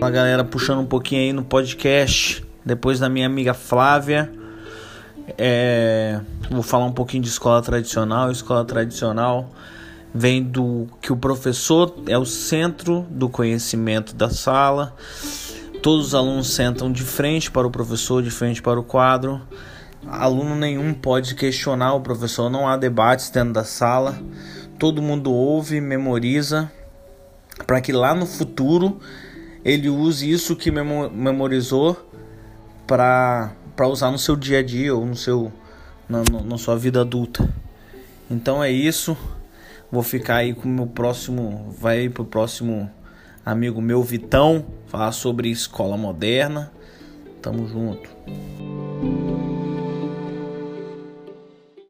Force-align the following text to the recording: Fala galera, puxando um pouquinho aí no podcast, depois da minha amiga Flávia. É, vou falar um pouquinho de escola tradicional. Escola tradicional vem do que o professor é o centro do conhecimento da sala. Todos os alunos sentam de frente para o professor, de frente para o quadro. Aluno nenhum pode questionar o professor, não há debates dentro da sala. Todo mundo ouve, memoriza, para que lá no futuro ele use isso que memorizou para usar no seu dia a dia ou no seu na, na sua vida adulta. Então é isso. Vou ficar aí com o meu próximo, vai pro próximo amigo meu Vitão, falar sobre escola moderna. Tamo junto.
Fala 0.00 0.12
galera, 0.12 0.44
puxando 0.44 0.78
um 0.78 0.86
pouquinho 0.86 1.22
aí 1.22 1.32
no 1.32 1.42
podcast, 1.42 2.46
depois 2.64 3.00
da 3.00 3.08
minha 3.08 3.26
amiga 3.26 3.52
Flávia. 3.52 4.30
É, 5.36 6.20
vou 6.48 6.62
falar 6.62 6.84
um 6.84 6.92
pouquinho 6.92 7.24
de 7.24 7.28
escola 7.28 7.60
tradicional. 7.60 8.30
Escola 8.30 8.64
tradicional 8.64 9.50
vem 10.14 10.40
do 10.40 10.86
que 11.02 11.12
o 11.12 11.16
professor 11.16 11.92
é 12.06 12.16
o 12.16 12.24
centro 12.24 13.08
do 13.10 13.28
conhecimento 13.28 14.14
da 14.14 14.30
sala. 14.30 14.94
Todos 15.82 16.06
os 16.06 16.14
alunos 16.14 16.48
sentam 16.54 16.92
de 16.92 17.02
frente 17.02 17.50
para 17.50 17.66
o 17.66 17.70
professor, 17.70 18.22
de 18.22 18.30
frente 18.30 18.62
para 18.62 18.78
o 18.78 18.84
quadro. 18.84 19.42
Aluno 20.06 20.54
nenhum 20.54 20.94
pode 20.94 21.34
questionar 21.34 21.94
o 21.94 22.00
professor, 22.00 22.48
não 22.48 22.68
há 22.68 22.76
debates 22.76 23.30
dentro 23.30 23.52
da 23.52 23.64
sala. 23.64 24.16
Todo 24.78 25.02
mundo 25.02 25.32
ouve, 25.32 25.80
memoriza, 25.80 26.70
para 27.66 27.80
que 27.80 27.92
lá 27.92 28.14
no 28.14 28.26
futuro 28.26 29.00
ele 29.64 29.88
use 29.88 30.30
isso 30.30 30.56
que 30.56 30.70
memorizou 30.70 31.96
para 32.86 33.52
usar 33.90 34.10
no 34.10 34.18
seu 34.18 34.36
dia 34.36 34.60
a 34.60 34.62
dia 34.62 34.94
ou 34.94 35.04
no 35.04 35.16
seu 35.16 35.52
na, 36.08 36.22
na 36.44 36.58
sua 36.58 36.76
vida 36.76 37.00
adulta. 37.00 37.48
Então 38.30 38.62
é 38.62 38.70
isso. 38.70 39.16
Vou 39.90 40.02
ficar 40.02 40.36
aí 40.36 40.54
com 40.54 40.68
o 40.68 40.72
meu 40.72 40.86
próximo, 40.86 41.74
vai 41.78 42.08
pro 42.08 42.24
próximo 42.24 42.90
amigo 43.44 43.80
meu 43.80 44.02
Vitão, 44.02 44.66
falar 44.86 45.12
sobre 45.12 45.50
escola 45.50 45.96
moderna. 45.96 46.70
Tamo 47.40 47.66
junto. 47.66 48.10